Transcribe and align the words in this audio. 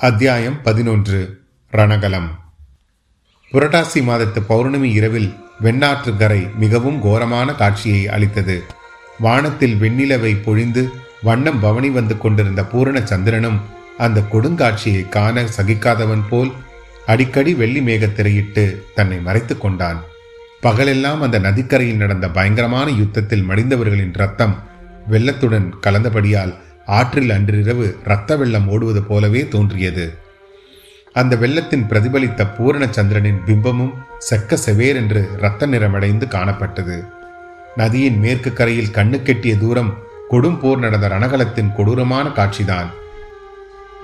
அத்தியாயம் 0.00 0.62
பதினொன்று. 0.62 1.40
ரணகலம். 1.72 2.26
புரட்டாசி 3.52 4.02
மாதத்து 4.02 4.40
பௌர்ணமி 4.46 4.90
இரவில் 4.90 5.34
வெண்ணாற்று 5.62 6.16
கரை 6.16 6.50
மிகவும் 6.58 7.00
கோரமான 7.00 7.54
காட்சியை 7.54 8.08
அளித்தது. 8.08 8.62
வானத்தில் 9.18 9.74
வெண்ணிலவை 9.74 10.36
பொழிந்து 10.44 10.90
வண்ணம் 11.22 11.60
பவனி 11.60 11.90
வந்து 11.90 12.18
கொண்டிருந்த 12.18 12.64
பூரண 12.64 13.06
சந்திரனும் 13.06 13.60
அந்த 13.98 14.20
கொடுங்காட்சியை 14.20 15.08
காண 15.08 15.42
சகிக்காதவன் 15.42 16.22
போல் 16.30 16.52
அடிக்கடி 17.06 17.54
வெள்ளி 17.54 17.80
மேகத்திரையிட்டு 17.80 18.82
தன்னை 18.94 19.20
மறைத்து 19.20 19.58
கொண்டான். 19.58 20.02
பகலெல்லாம் 20.62 21.20
அந்த 21.20 21.38
நதிக்கரையில் 21.38 21.96
நடந்த 21.96 22.30
பயங்கரமான 22.30 22.90
யுத்தத்தில் 22.90 23.48
மடிந்தவர்களின் 23.48 24.12
ரத்தம் 24.12 24.62
வெள்ளத்துடன் 25.10 25.70
கலந்தபடியால் 25.82 26.54
ஆற்றில் 26.88 27.30
அன்றிரவு 27.30 27.96
இரத்த 28.04 28.36
வெள்ளம் 28.36 28.68
ஓடுவது 28.68 29.02
போலவே 29.02 29.48
தோன்றியது. 29.48 30.04
அந்த 31.12 31.36
வெள்ளத்தின் 31.36 31.86
பிரதிபலித்த 31.88 32.46
பூரண 32.56 32.86
சந்திரனின் 32.90 33.40
பிம்பமும் 33.46 33.92
செக்க 34.30 34.56
செவேர் 34.66 34.94
என்று 34.94 35.28
இரத்த 35.38 35.66
நிறமடைந்து 35.66 36.26
காணப்பட்டது. 36.28 36.96
நதியின் 37.76 38.18
மேற்கு 38.18 38.52
கரையில் 38.52 38.94
கண்ணு 38.94 39.22
கெட்டிய 39.22 39.58
தூரம் 39.58 39.98
கொடும் 40.30 40.60
போர் 40.60 40.78
நடந்த 40.78 41.08
ரணகலத்தின் 41.08 41.74
கொடூரமான 41.76 42.28
காட்சிதான். 42.28 42.86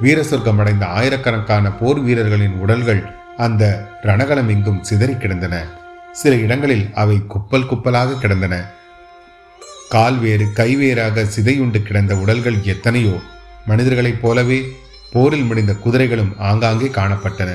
வீர 0.01 0.23
சொர்க்கம் 0.23 0.59
அடைந்த 0.59 0.87
ஆயிரக்கணக்கான 0.87 1.73
போர் 1.73 2.01
வீரர்களின் 2.01 2.55
உடல்கள் 2.55 3.02
அந்த 3.37 3.88
ரணகலம் 4.02 4.46
எங்கும் 4.46 4.82
சிதறி 4.82 5.16
கிடந்தன. 5.16 5.65
சில 6.12 6.35
இடங்களில் 6.37 6.88
அவை 6.95 7.27
குப்பல் 7.27 7.66
குப்பலாக 7.66 8.19
கிடந்தன. 8.19 8.71
கால் 9.95 10.16
வேறு 10.19 10.47
கைவேறாக 10.57 11.25
சிதையுண்டு 11.34 11.83
கிடந்த 11.83 12.16
உடல்கள் 12.16 12.62
எத்தனையோ. 12.62 13.21
மனிதர்களைப் 13.66 14.23
போலவே 14.23 14.73
போரில் 15.12 15.43
முடிந்த 15.43 15.73
குதிரைகளும் 15.75 16.35
ஆங்காங்கே 16.39 16.87
காணப்பட்டன. 16.87 17.51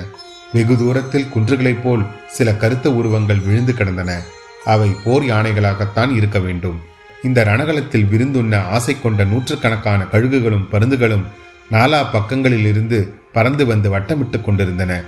வெகு 0.53 0.77
தூரத்தில் 0.77 1.28
குன்றுகளைப் 1.36 1.81
போல் 1.83 2.05
சில 2.28 2.53
கருத்த 2.55 2.91
உருவங்கள் 2.91 3.39
விழுந்து 3.39 3.73
கிடந்தன. 3.73 4.22
அவை 4.66 4.89
போர் 5.03 5.23
யானைகளாகத்தான் 5.23 6.16
இருக்க 6.16 6.39
வேண்டும். 6.39 6.80
இந்த 7.23 7.44
ரணகலத்தில் 7.44 8.08
விருந்துண்ண 8.11 8.63
ஆசை 8.63 9.02
கொண்ட 9.02 9.23
நூற்றுக்கணக்கான 9.23 10.06
கழுகுகளும் 10.11 10.69
பருந்துகளும் 10.72 11.25
நாலா 11.72 12.02
பக்கங்களிலிருந்து 12.13 13.13
பறந்து 13.33 13.66
வந்து 13.66 13.97
வட்டமிட்டு 13.97 14.41
கொண்டிருந்தன. 14.41 15.02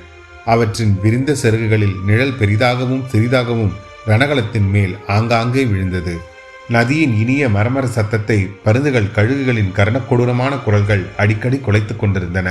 அவற்றின் 0.45 0.99
விரிந்த 1.01 1.35
செருகுகளில் 1.41 1.95
நிழல் 2.05 2.37
பெரிதாகவும் 2.39 3.03
சிறிதாகவும் 3.11 3.71
ரணகலத்தின் 4.07 4.69
மேல் 4.69 4.97
ஆங்காங்கே 5.07 5.65
விழுந்தது. 5.65 6.29
நதியின் 6.73 7.13
இனிய 7.21 7.43
மரமர 7.49 7.83
சத்தத்தை 7.83 8.37
பருந்துகள் 8.63 9.13
கழுகுகளின் 9.15 9.71
கர்ணக்கொடூரமான 9.77 10.53
குரல்கள் 10.63 11.03
அடிக்கடி 11.17 11.57
குலைத்துக் 11.57 11.99
கொண்டிருந்தன. 11.99 12.49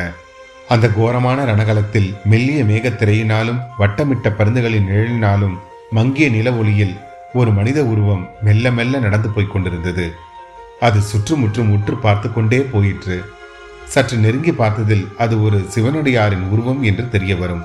அந்த 0.69 0.87
கோரமான 0.89 1.45
ரணகலத்தில் 1.45 2.11
மெல்லிய 2.25 2.61
மேகத்திரையினாலும் 2.65 3.61
வட்டமிட்ட 3.79 4.33
பருந்துகளின் 4.39 4.89
நிழலினாலும் 4.91 5.57
மங்கிய 5.91 6.29
நில 6.29 6.53
ஒளியில் 6.53 6.95
ஒரு 7.33 7.51
மனித 7.51 7.85
உருவம் 7.85 8.29
மெல்ல 8.43 8.71
மெல்ல 8.71 8.99
நடந்து 8.99 9.29
போய்க் 9.29 9.53
கொண்டிருந்தது. 9.53 10.07
அது 10.81 11.01
சுற்றுமுற்றும் 11.01 11.73
உற்று 11.73 11.97
பார்த்து 11.97 12.33
கொண்டே 12.33 12.61
போயிற்று. 12.73 13.19
சற்று 13.85 14.17
நெருங்கி 14.17 14.53
பார்த்ததில் 14.53 15.07
அது 15.19 15.37
ஒரு 15.43 15.59
சிவனடியாரின் 15.75 16.49
உருவம் 16.51 16.83
என்று 16.83 17.09
தெரிய 17.09 17.35
வரும். 17.37 17.65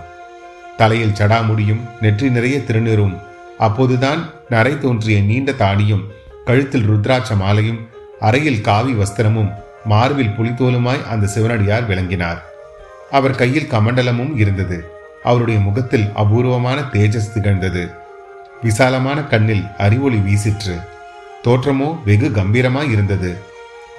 தலையில் 0.78 1.17
சடாமுடியும் 1.20 1.86
நெற்றி 2.02 2.30
நிறைய 2.30 2.58
திருநீரும் 2.58 3.16
அப்போதுதான் 3.58 4.22
நரை 4.50 4.80
தோன்றிய 4.80 5.20
நீண்ட 5.22 5.52
தாடியும் 5.52 6.06
கழுத்தில் 6.46 6.88
ருத்ராட்ச 6.90 7.36
மாலையும் 7.36 7.80
அறையில் 8.20 8.62
காவி 8.62 8.94
வஸ்திரமும் 8.94 9.52
மார்பில் 9.86 10.36
புலித்தோலுமாய் 10.38 11.08
அந்த 11.08 11.28
சிவனடியார் 11.28 11.86
விளங்கினார். 11.86 12.44
அவர் 13.12 13.36
கையில் 13.36 13.72
கமண்டலமும் 13.72 14.38
இருந்தது. 14.38 14.78
அவருடைய 15.23 15.60
முகத்தில் 15.60 16.06
அபூர்வமான 16.14 16.82
தேஜஸ் 16.92 17.32
திகழ்ந்தது. 17.34 17.84
விசாலமான 18.62 19.23
கண்ணில் 19.23 19.66
அறிவொளி 19.78 20.17
வீசிற்று. 20.17 20.76
தோற்றமோ 21.44 21.89
வெகு 22.05 22.30
கம்பீரமாய் 22.30 22.92
இருந்தது. 22.92 23.38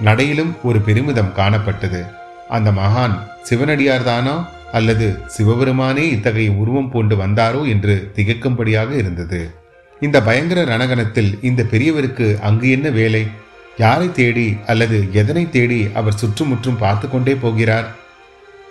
நடையிலும் 0.05 0.55
ஒரு 0.63 0.81
பெருமிதம் 0.81 1.35
காணப்பட்டது. 1.37 2.07
அந்த 2.49 2.71
மகான் 2.71 3.19
சிவனடியார்தானோ 3.51 4.47
அல்லது 4.73 5.19
சிவபெருமானே 5.27 6.09
இத்தகைய 6.09 6.51
உருவம் 6.53 6.91
பூண்டு 6.91 7.17
வந்தாரோ 7.17 7.69
என்று 7.69 8.11
திகைக்கும்படியாக 8.15 8.91
இருந்தது. 8.91 9.41
இந்த 10.01 10.23
பயங்கர 10.23 10.65
ரணகணத்தில் 10.65 11.45
இந்த 11.45 11.63
பெரியவருக்கு 11.63 12.39
அங்கு 12.39 12.71
என்ன 12.71 12.91
வேலை? 12.91 13.27
யாரை 13.77 14.13
தேடி 14.13 14.57
அல்லது 14.67 15.09
எதனை 15.13 15.51
தேடி 15.51 15.89
அவர் 15.95 16.15
சுற்றுமுற்றும் 16.15 16.79
பார்த்து 16.79 17.09
கொண்டே 17.09 17.35
போகிறார்? 17.35 17.95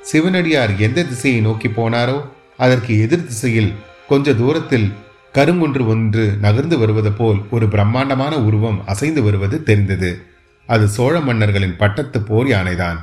சிவனடியார் 0.01 0.77
எந்த 0.77 1.03
திசையை 1.03 1.41
நோக்கி 1.41 1.67
போனாரோ 1.67 2.21
அதற்கு 2.57 3.01
எதிர் 3.01 3.25
திசையில் 3.25 3.73
கொஞ்ச 4.07 4.33
தூரத்தில் 4.33 4.93
கருங்குன்று 5.33 5.87
ஒன்று 5.87 6.37
நகர்ந்து 6.41 6.77
வருவது 6.77 7.11
போல் 7.11 7.41
ஒரு 7.49 7.67
பிரம்மாண்டமான 7.67 8.37
உருவம் 8.37 8.85
அசைந்து 8.85 9.23
வருவது 9.23 9.63
தெரிந்தது. 9.63 10.21
அது 10.65 10.87
சோழ 10.87 11.19
மன்னர்களின் 11.19 11.75
பட்டத்து 11.77 12.21
போர் 12.21 12.47
யானைதான். 12.47 12.97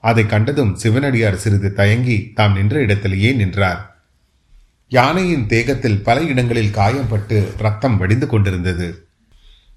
அதை 0.00 0.26
கண்டதும் 0.26 0.76
சிவனடியார் 0.76 1.34
சிறிது 1.34 1.72
தயங்கி 1.72 2.32
தாம் 2.34 2.52
நின்ற 2.52 2.80
இடத்திலேயே 2.80 3.32
நின்றார். 3.32 3.89
யானையின் 4.92 5.46
தேகத்தில் 5.46 6.02
பல 6.02 6.20
இடங்களில் 6.22 6.76
காயம்பட்டு 6.76 7.36
ரத்தம் 7.56 7.96
வடிந்து 7.96 8.26
கொண்டிருந்தது. 8.26 8.88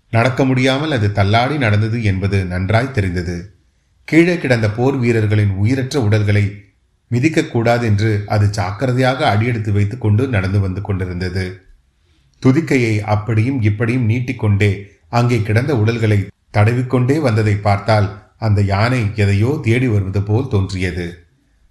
நடக்க 0.09 0.45
முடியாமல் 0.45 0.91
அது 0.91 1.11
தள்ளாடி 1.11 1.57
நடந்தது 1.57 2.03
என்பது 2.03 2.45
நன்றாய் 2.45 2.91
தெரிந்தது. 2.91 3.35
கீழே 4.07 4.37
கிடந்த 4.37 4.67
போர் 4.69 4.97
வீரர்களின் 4.97 5.53
உயிரற்ற 5.55 5.95
உடல்களை 6.01 6.43
மிதிக்கக்கூடாது 7.11 7.83
என்று 7.83 8.23
அது 8.27 8.49
ஜாக்கிரதையாக 8.49 9.19
அடியெடுத்து 9.29 9.71
வைத்துக் 9.71 10.01
கொண்டு 10.01 10.27
நடந்து 10.27 10.59
வந்து 10.59 10.81
கொண்டிருந்தது. 10.81 11.45
துதிக்கையை 12.39 13.01
அப்படியும் 13.01 13.61
இப்படியும் 13.61 14.09
நீட்டிக்கொண்டே 14.09 14.71
அங்கே 15.09 15.41
கிடந்த 15.41 15.75
உடல்களை 15.75 16.19
தடவிக்கொண்டே 16.57 17.17
வந்ததை 17.19 17.55
பார்த்தால் 17.55 18.07
அந்த 18.37 18.61
யானை 18.61 19.01
எதையோ 19.15 19.59
தேடி 19.63 19.87
வருவது 19.87 20.21
போல் 20.23 20.47
தோன்றியது. 20.47 21.05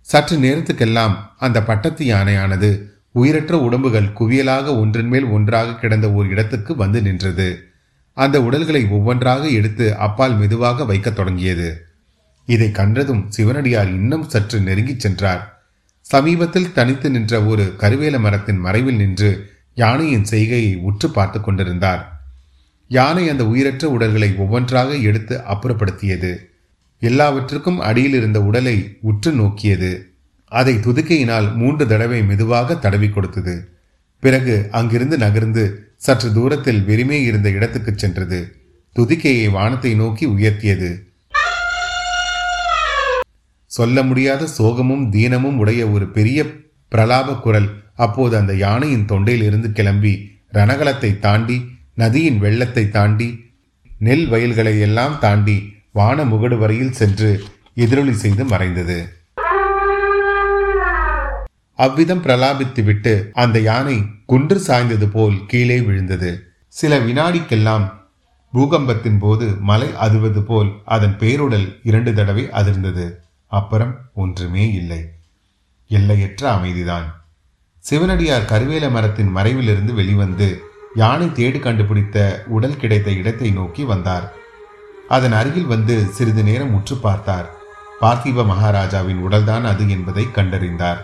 சற்று 0.09 0.37
நேரத்துக்கெல்லாம் 0.37 1.15
அந்த 1.39 1.59
பட்டத்து 1.63 2.05
யானையானது 2.05 2.71
உயிரற்ற 3.13 3.61
உடம்புகள் 3.61 4.13
குவியலாக 4.21 4.79
ஒன்றின் 4.79 5.09
மேல் 5.09 5.25
ஒன்றாக 5.25 5.75
கிடந்த 5.75 6.13
ஒரு 6.13 6.29
இடத்துக்கு 6.29 6.77
வந்து 6.77 7.03
நின்றது. 7.03 7.65
அந்த 8.13 8.43
உடல்களை 8.43 8.87
ஒவ்வொன்றாக 8.87 9.49
எடுத்து 9.49 9.97
அப்பால் 9.97 10.37
மெதுவாக 10.37 10.85
வைக்கத் 10.85 11.17
தொடங்கியது. 11.17 11.85
இதை 12.47 12.71
கண்டதும் 12.71 13.31
சிவனடியார் 13.31 13.89
இன்னும் 13.89 14.29
சற்று 14.29 14.61
நெருங்கிச் 14.61 15.01
சென்றார். 15.01 15.63
சமீபத்தில் 16.01 16.73
தனித்து 16.73 17.11
நின்ற 17.11 17.45
ஒரு 17.45 17.75
கருவேல 17.79 18.19
மரத்தின் 18.19 18.57
மறைவில் 18.57 18.97
நின்று 18.97 19.51
யானையின் 19.75 20.25
செய்கையை 20.25 20.77
உற்று 20.77 21.11
பார்த்து 21.11 21.41
கொண்டிருந்தார். 21.41 22.21
யானை 22.89 23.29
அந்த 23.29 23.47
உயிரற்ற 23.47 23.91
உடல்களை 23.91 24.35
ஒவ்வொன்றாக 24.37 24.95
எடுத்து 24.95 25.41
அப்புறப்படுத்தியது. 25.49 26.37
எல்லாவற்றுக்கும் 27.01 27.79
அடியில் 27.79 28.15
இருந்த 28.15 28.43
உடலை 28.43 28.99
உற்று 29.01 29.33
நோக்கியது. 29.33 30.12
அதை 30.53 30.75
துதுக்கையினால் 30.77 31.49
மூன்று 31.55 31.85
தடவை 31.89 32.23
மெதுவாக 32.23 32.75
தடவி 32.85 33.09
கொடுத்தது. 33.09 33.55
பிறகு 34.23 34.55
அங்கிருந்து 34.71 35.17
நகர்ந்து 35.19 35.63
சற்று 35.97 36.29
தூரத்தில் 36.33 36.83
வெறுமே 36.85 37.19
இருந்த 37.23 37.49
இடத்துக்கு 37.51 37.93
சென்றது. 37.97 38.41
துதிக்கையை 38.97 39.47
வானத்தை 39.49 39.93
நோக்கி 39.95 40.27
உயர்த்தியது. 40.27 40.91
சொல்ல 43.71 44.03
முடியாத 44.03 44.49
சோகமும் 44.59 45.05
தீனமும் 45.13 45.59
உடைய 45.59 45.83
ஒரு 45.89 46.07
பெரிய 46.17 46.39
பிரலாப 46.93 47.37
குரல் 47.45 47.69
அப்போது 47.97 48.35
அந்த 48.37 48.53
யானையின் 48.55 49.09
தொண்டையிலிருந்து 49.13 49.69
கிளம்பி 49.73 50.13
ரணகலத்தை 50.51 51.11
தாண்டி 51.19 51.57
நதியின் 51.95 52.39
வெள்ளத்தை 52.39 52.85
தாண்டி 52.89 53.29
நெல் 54.01 54.27
வயல்களை 54.29 54.75
எல்லாம் 54.81 55.17
தாண்டி 55.19 55.57
வான 55.93 56.25
முகடு 56.25 56.57
வரையில் 56.59 56.97
சென்று 57.01 57.31
எதிரொலி 57.75 58.15
செய்து 58.15 58.45
மறைந்தது. 58.45 58.99
அவ்விதம் 61.85 62.23
பிரலாபித்துவிட்டு 62.25 63.13
அந்த 63.43 63.57
யானை 63.69 63.97
குன்று 64.27 64.59
சாய்ந்தது 64.67 65.07
போல் 65.15 65.37
கீழே 65.47 65.79
விழுந்தது. 65.81 66.31
சில 66.73 66.93
வினாடிக்கெல்லாம் 66.99 67.87
பூகம்பத்தின் 68.53 69.19
போது 69.19 69.47
மலை 69.71 69.89
அதுவது 70.07 70.41
போல் 70.43 70.71
அதன் 70.95 71.17
பேருடல் 71.21 71.67
இரண்டு 71.83 72.11
தடவை 72.15 72.45
அதிர்ந்தது. 72.61 73.07
அப்புறம் 73.53 73.95
ஒன்றுமே 74.15 74.65
இல்லை. 74.81 75.01
எல்லையற்ற 75.91 76.43
அமைதிதான். 76.57 77.07
சிவனடியார் 77.85 78.51
கருவேல 78.51 78.87
மரத்தின் 78.91 79.31
மறைவிலிருந்து 79.37 79.93
வெளிவந்து 80.01 80.49
யானை 80.95 81.29
தேடி 81.33 81.59
கண்டுபிடித்த 81.59 82.19
உடல் 82.57 82.81
கிடைத்த 82.83 83.11
இடத்தை 83.21 83.49
நோக்கி 83.51 83.85
வந்தார். 83.85 84.27
அதன் 85.09 85.35
அருகில் 85.39 85.73
வந்து 85.75 85.95
சிறிது 86.17 86.43
நேரம் 86.43 86.75
உற்று 86.75 86.97
பார்த்தார். 86.97 87.49
பார்த்திப 88.01 88.45
மகாராஜாவின் 88.47 89.23
உடல்தான் 89.27 89.67
அது 89.73 89.85
என்பதை 89.91 90.25
கண்டறிந்தார். 90.37 91.01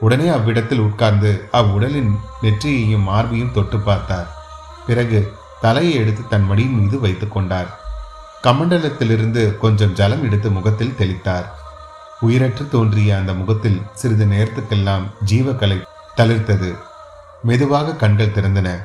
உடனே 0.00 0.28
அவ்விடத்தில் 0.28 0.78
உட்கார்ந்து 0.78 1.48
அவ்வுடலின் 1.52 2.18
நெற்றியையும் 2.42 3.02
மார்பையும் 3.02 3.52
தொட்டு 3.52 3.78
பார்த்தார். 3.78 4.26
பிறகு 4.86 5.32
தலையை 5.60 5.94
எடுத்து 5.94 6.28
தன் 6.28 6.50
மடியின் 6.50 6.78
மீது 6.78 7.00
வைத்துக் 7.00 7.32
கொண்டார். 7.32 7.66
கமண்டலத்திலிருந்து 8.42 9.58
கொஞ்சம் 9.58 9.92
ஜலம் 9.92 10.24
எடுத்து 10.24 10.50
முகத்தில் 10.50 10.94
தெளித்தார். 10.98 11.44
உயிரற்று 12.20 12.68
தோன்றிய 12.68 13.16
அந்த 13.16 13.32
முகத்தில் 13.32 13.82
சிறிது 13.94 14.24
நேரத்துக்கெல்லாம் 14.24 15.02
ஜீவக்கலை 15.26 15.82
தளிர்த்தது. 16.16 16.76
மெதுவாக 17.42 17.92
கண்கள் 17.92 18.30
திறந்தன. 18.30 18.84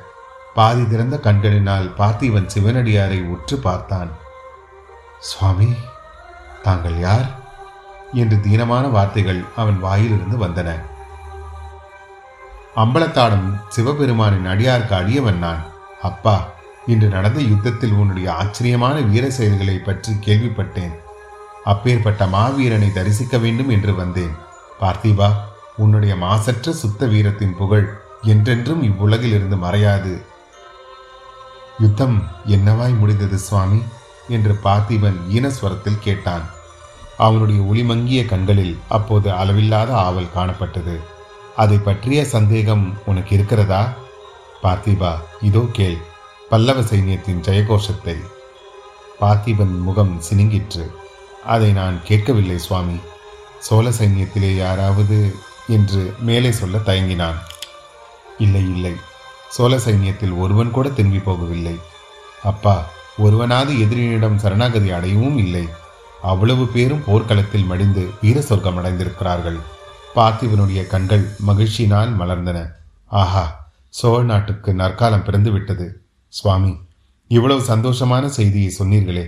பாதி 0.54 0.88
திறந்த 0.88 1.20
கண்களினால் 1.20 1.94
பார்த்திவன் 1.98 2.50
சிவனடியாரை 2.54 3.24
உற்று 3.24 3.58
பார்த்தான். 3.58 4.10
சுவாமி 5.20 5.74
தாங்கள் 6.64 7.00
யார்? 7.00 7.40
என்று 8.14 8.36
தீனமான 8.38 8.90
வார்த்தைகள் 8.90 9.44
அவன் 9.56 9.80
வாயிலிருந்து 9.80 10.38
வந்தன. 10.46 10.91
அம்பலத்தாடும் 12.76 13.48
சிவபெருமானின் 13.70 14.46
அடியார்க்கு 14.46 14.94
அடியவன் 14.94 15.38
நான். 15.38 15.64
அப்பா 16.02 16.48
இன்று 16.88 17.08
நடந்த 17.08 17.42
யுத்தத்தில் 17.42 17.92
உன்னுடைய 17.92 18.34
ஆச்சரியமான 18.34 19.00
வீர 19.00 19.30
செயல்களை 19.30 19.78
பற்றி 19.78 20.14
கேள்விப்பட்டேன். 20.14 20.94
அப்பேற்பட்ட 21.64 22.26
மாவீரனை 22.26 22.94
தரிசிக்க 22.94 23.38
வேண்டும் 23.38 23.70
என்று 23.70 23.96
வந்தேன். 23.96 24.32
பார்த்திபா 24.80 25.32
உன்னுடைய 25.78 26.16
மாசற்ற 26.16 26.72
சுத்த 26.72 27.06
வீரத்தின் 27.06 27.58
புகழ் 27.58 27.98
என்றென்றும் 28.22 28.84
இவ்வுலகில் 28.84 29.34
இருந்து 29.34 29.56
மறையாது. 29.56 30.22
யுத்தம் 31.80 32.24
என்னவாய் 32.48 32.98
முடிந்தது 32.98 33.38
சுவாமி? 33.38 33.82
என்று 34.28 34.60
பார்த்திபன் 34.64 35.20
ஈனஸ்வரத்தில் 35.30 36.00
கேட்டான். 36.00 36.44
அவனுடைய 37.18 37.62
ஒளிமங்கிய 37.62 38.26
கண்களில் 38.26 38.78
அப்போது 38.88 39.32
அளவில்லாத 39.32 39.96
ஆவல் 39.96 40.36
காணப்பட்டது. 40.36 41.20
அதை 41.56 41.78
பற்றிய 41.78 42.26
சந்தேகம் 42.26 42.98
உனக்கு 43.06 43.36
இருக்கிறதா? 43.36 43.94
பார்த்திபா 44.64 45.20
இதோ 45.42 45.66
கேள். 45.72 45.98
பல்லவ 46.50 46.82
சைன்யத்தின் 46.82 47.42
ஜெயகோஷத்தை. 47.42 48.16
பார்த்திபன் 49.22 49.80
முகம் 49.80 50.22
சினுங்கிற்று. 50.30 50.92
அதை 51.46 51.72
நான் 51.72 52.02
கேட்கவில்லை 52.04 52.58
சுவாமி. 52.58 53.00
சோழ 53.60 53.90
சைன்யத்திலே 53.90 54.56
யாராவது 54.56 55.36
என்று 55.68 56.14
மேலே 56.20 56.52
சொல்ல 56.52 56.78
தயங்கினான். 56.78 57.36
இல்லை 58.38 58.62
இல்லை. 58.62 58.96
சோழ 59.50 59.78
சைன்யத்தில் 59.78 60.38
ஒருவன் 60.38 60.72
கூட 60.72 60.90
திரும்பி 60.90 61.18
போகவில்லை. 61.18 61.80
அப்பா 62.44 62.86
ஒருவனாவது 63.18 63.74
எதிரியிடம் 63.74 64.36
சரணாகதி 64.36 64.90
அடையவும் 64.90 65.38
இல்லை. 65.38 65.70
அவ்வளவு 66.22 66.68
பேரும் 66.68 67.04
போர்க்களத்தில் 67.06 67.64
மடிந்து 67.64 68.10
வீர 68.22 68.42
சொர்க்கம் 68.42 68.78
அடைந்திருக்கிறார்கள் 68.78 69.60
பார்த்திவனுடைய 70.16 70.82
கண்கள் 70.88 71.26
மகிழ்ச்சியினால் 71.48 72.12
மலர்ந்தன. 72.20 72.60
ஆஹா 73.12 73.44
சோழ 73.90 74.24
நாட்டுக்கு 74.24 74.72
நற்காலம் 74.74 75.24
பிறந்து 75.24 75.52
விட்டது 75.52 75.86
சுவாமி 76.28 76.72
இவ்வளவு 77.28 77.62
சந்தோஷமான 77.64 78.26
செய்தியை 78.26 78.70
சொன்னீர்களே. 78.80 79.26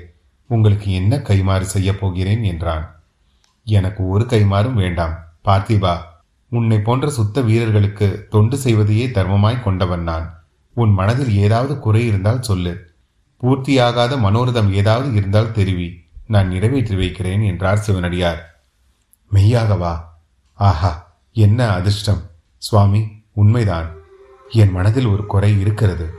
உங்களுக்கு 0.50 0.92
என்ன 0.92 1.16
கைமாறு 1.18 1.62
செய்ய 1.62 1.90
போகிறேன் 1.98 2.44
என்றான். 2.44 2.86
எனக்கு 3.68 4.02
ஒரு 4.08 4.26
கைமாறும் 4.26 4.74
வேண்டாம். 4.74 5.16
பார்த்திபா 5.46 5.96
உன்னை 6.52 6.78
போன்ற 6.80 7.10
சுத்த 7.10 7.42
வீரர்களுக்கு 7.42 8.08
தொண்டு 8.30 8.58
செய்வதையே 8.58 9.06
தர்மமாய் 9.08 9.64
கொண்டவன் 9.64 10.04
நான். 10.04 10.26
உன் 10.76 10.94
மனதில் 10.94 11.34
ஏதாவது 11.36 11.80
குறை 11.80 12.02
இருந்தால் 12.06 12.42
சொல்லு. 12.42 12.74
பூர்த்தியாகாத 13.42 14.14
மனோரதம் 14.18 14.72
ஏதாவது 14.74 15.10
இருந்தால் 15.14 15.52
தெரிவி. 15.52 15.90
நான் 16.28 16.48
நிறைவேற்றி 16.48 16.96
வைக்கிறேன் 16.96 17.42
என்றார் 17.42 17.84
சிவனடியார். 17.88 18.42
மெய்யாகவா 19.32 19.94
ஆஹா 20.54 21.14
என்ன 21.34 21.70
அதிர்ஷ்டம். 21.70 22.22
சுவாமி 22.58 23.08
உண்மைதான். 23.34 23.90
என் 24.50 24.72
மனதில் 24.72 25.06
ஒரு 25.06 25.26
குறை 25.26 25.60
இருக்கிறது. 25.60 26.14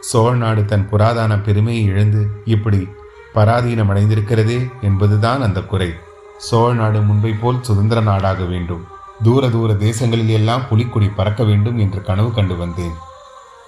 சோழ 0.00 0.36
நாடு 0.36 0.64
தன் 0.64 0.88
புராதான 0.92 1.42
பெருமையை 1.42 1.84
இழந்து 1.84 2.26
இப்படி 2.44 2.88
பராதீனமடைந்திருக்கிறதே 3.34 4.70
என்பதுதான் 4.80 5.42
அந்த 5.42 5.60
குறை. 5.60 5.94
சோழ 6.38 6.74
நாடு 6.74 7.00
முன்பை 7.00 7.32
போல் 7.32 7.62
சுதந்திர 7.62 8.00
நாடாக 8.00 8.44
வேண்டும். 8.44 8.86
தூர 9.22 9.48
தூர 9.48 9.72
தேசங்களில் 9.72 10.28
எல்லாம் 10.28 10.62
புலிக்குடி 10.70 11.12
பறக்க 11.14 11.44
வேண்டும் 11.44 11.78
என்று 11.78 12.02
கனவு 12.02 12.32
கண்டு 12.32 12.56
வந்தேன். 12.56 12.92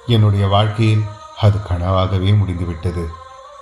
என்னுடைய 0.06 0.46
வாழ்க்கையில் 0.46 1.02
அது 1.40 1.58
கனவாகவே 1.58 2.36
முடிந்துவிட்டது. 2.36 3.08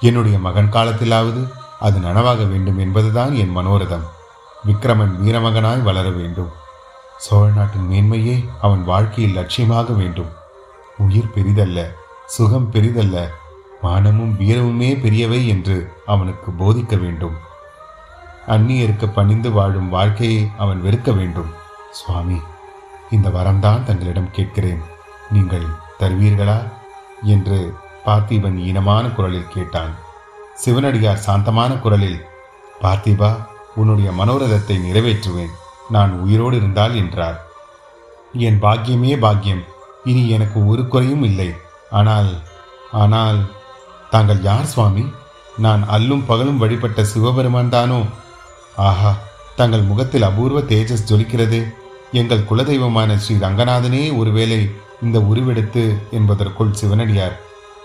என்னுடைய 0.01 0.39
மகன் 0.39 0.73
காலத்திலாவது 0.73 1.49
அது 1.81 1.99
நனவாக 1.99 2.49
வேண்டும் 2.49 2.79
என்பதுதான் 2.79 3.35
என் 3.35 3.57
மனோரதம். 3.57 4.19
விக்ரமன் 4.67 5.15
வீரமகனாய் 5.25 5.83
வளர 5.83 6.11
வேண்டும். 6.11 6.51
சோழ 7.19 7.51
நாட்டின் 7.51 7.91
மேன்மையே 7.91 8.49
அவன் 8.61 8.85
வாழ்க்கையில் 8.85 9.37
லட்சியமாக 9.37 9.97
வேண்டும். 9.97 10.29
உயிர் 10.99 11.31
பெரிதல்ல 11.35 11.93
சுகம் 12.27 12.73
பெரிதல்ல 12.73 13.29
மானமும் 13.83 14.37
வீரமுமே 14.41 15.01
பெரியவை 15.01 15.49
என்று 15.49 15.93
அவனுக்கு 16.07 16.51
போதிக்க 16.51 17.01
வேண்டும். 17.01 17.35
அந்நியருக்கு 18.49 19.13
பணிந்து 19.13 19.53
வாழும் 19.53 19.89
வாழ்க்கையை 19.89 20.51
அவன் 20.59 20.83
வெறுக்க 20.85 21.17
வேண்டும். 21.17 21.51
சுவாமி 21.91 22.41
இந்த 23.11 23.29
வரம்தான் 23.29 23.85
தங்களிடம் 23.85 24.31
கேட்கிறேன். 24.31 24.81
நீங்கள் 25.31 25.67
தருவீர்களா? 25.99 26.63
என்று 27.23 27.75
பார்த்திபன் 28.07 28.59
ஈனமான 28.59 29.09
குரலில் 29.09 29.49
கேட்டான். 29.49 29.91
சிவனடியார் 30.55 31.17
சாந்தமான 31.17 31.75
குரலில் 31.75 32.25
பார்த்திபா 32.83 33.37
உன்னுடைய 33.75 34.11
மனோரதத்தை 34.11 34.77
நிறைவேற்றுவேன். 34.79 35.53
நான் 35.89 36.13
உயிரோடு 36.13 36.57
இருந்தால் 36.57 36.95
என்றார். 36.95 37.47
என் 38.33 38.63
பாக்கியமே 38.63 39.19
பாக்கியம். 39.19 39.63
இனி 40.05 40.29
எனக்கு 40.29 40.67
ஒரு 40.67 40.89
குறையும் 40.89 41.23
இல்லை. 41.23 41.55
ஆனால் 41.91 42.31
ஆனால் 42.91 43.41
தாங்கள் 44.11 44.43
யார் 44.43 44.65
சுவாமி? 44.65 45.07
நான் 45.59 45.89
அல்லும் 45.89 46.27
பகலும் 46.27 46.59
வழிபட்ட 46.59 47.05
சிவபெருமான் 47.05 47.69
தானோ? 47.69 48.03
ஆஹா 48.77 49.13
தங்கள் 49.57 49.83
முகத்தில் 49.83 50.23
அபூர்வ 50.23 50.61
தேஜஸ் 50.61 51.09
ஜொலிக்கிறது. 51.09 51.61
எங்கள் 52.13 52.47
குலதெய்வமான 52.51 53.17
ஸ்ரீ 53.17 53.37
ரங்கநாதனே 53.37 54.17
ஒருவேளை 54.17 54.71
இந்த 55.03 55.19
உருவெடுத்து 55.21 55.99
என்பதற்குள் 56.11 56.73
சிவனடியார் 56.73 57.41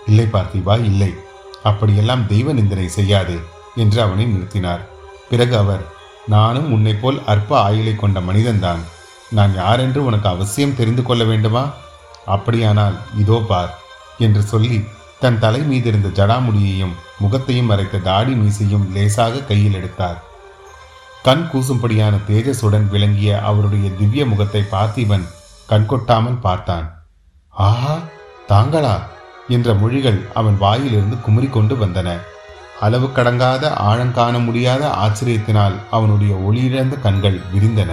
இல்லை 0.06 0.26
பார்த்திபா 0.32 0.84
இல்லை. 0.84 1.14
அப்படியெல்லாம் 1.62 2.26
தெய்வ 2.26 2.52
நிந்தனை 2.52 2.88
செய்யாதே 2.88 3.38
என்று 3.74 4.02
அவனை 4.02 4.24
நிறுத்தினார். 4.24 4.82
பிறகு 5.30 5.56
அவர் 5.56 5.84
நானும் 6.26 6.72
உன்னை 6.72 6.94
போல் 6.94 7.18
அற்ப 7.26 7.60
ஆயுளை 7.60 7.94
கொண்ட 7.96 8.20
மனிதன்தான். 8.20 8.82
நான் 9.30 9.54
யாரென்று 9.54 10.04
உனக்கு 10.04 10.28
அவசியம் 10.28 10.76
தெரிந்து 10.76 11.02
கொள்ள 11.02 11.24
வேண்டுமா? 11.24 11.64
அப்படியானால் 12.24 12.96
இதோ 13.16 13.44
பார் 13.48 13.72
என்று 14.18 14.42
சொல்லி 14.42 14.84
தன் 15.20 15.38
தலை 15.38 15.60
மீதிருந்த 15.60 16.08
ஜடாமுடியையும் 16.18 16.94
முகத்தையும் 17.18 17.66
மறைத்த 17.66 17.98
தாடி 17.98 18.32
மீசையும் 18.32 18.92
லேசாக 18.92 19.38
கையில் 19.40 19.74
எடுத்தார். 19.74 20.18
கண் 21.22 21.48
கூசும்படியான 21.52 22.14
தேஜஸுடன் 22.28 22.88
விளங்கிய 22.88 23.40
அவருடைய 23.40 23.90
திவ்ய 23.90 24.26
முகத்தை 24.26 24.62
பார்த்திபன் 24.70 25.26
கண்கொட்டாமல் 25.68 26.40
பார்த்தான். 26.40 26.86
ஆஹா 27.48 27.94
தாங்களா? 28.48 28.96
என்ற 29.48 29.74
மொழிகள் 29.74 30.20
அவன் 30.34 30.58
வாயிலிருந்து 30.58 31.16
குமரிக்கொண்டு 31.16 31.74
வந்தன. 31.74 32.08
அளவு 32.80 33.06
கடங்காத 33.06 33.68
ஆழங்காண 33.68 34.38
முடியாத 34.38 34.88
ஆச்சரியத்தினால் 34.88 35.74
அவனுடைய 35.90 36.34
ஒளியிழந்த 36.34 37.00
கண்கள் 37.00 37.40
விரிந்தன. 37.54 37.92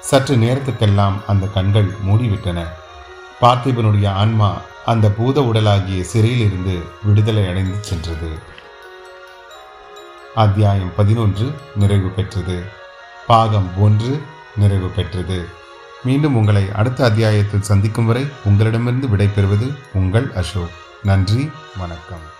சற்று 0.00 0.36
நேரத்துக்கெல்லாம் 0.36 1.12
அந்த 1.26 1.46
கண்கள் 1.46 1.90
மூடிவிட்டன. 2.06 2.66
பார்த்திபனுடைய 3.40 4.08
ஆன்மா 4.08 4.60
அந்த 4.84 5.10
பூத 5.10 5.40
உடலாகிய 5.40 6.00
சிறையிலிருந்து 6.00 6.82
விடுதலை 7.02 7.48
அடைந்து 7.48 7.78
சென்றது. 7.80 8.28
அத்தியாயம் 10.34 10.92
பதினொன்று 10.96 11.54
நிறைவு 11.74 12.08
பெற்றது. 12.08 12.62
பாகம் 13.26 13.80
ஒன்று 13.80 14.22
நிறைவு 14.56 14.88
பெற்றது. 14.88 15.48
மீண்டும் 16.02 16.36
உங்களை 16.36 16.68
அடுத்த 16.74 17.04
அத்தியாயத்தில் 17.04 17.62
சந்திக்கும் 17.62 18.06
வரை 18.06 18.26
உங்களிடமிருந்து 18.44 19.06
விடைபெறுவது 19.06 19.74
உங்கள் 19.92 20.32
அசோக். 20.32 20.70
நன்றி 21.02 21.50
வணக்கம். 21.78 22.33